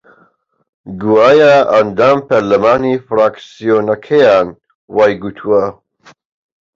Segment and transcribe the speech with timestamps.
[1.01, 4.47] گوایە ئەندام پەرلەمانی فراکسیۆنەکەیان
[4.95, 5.63] وای گوتووە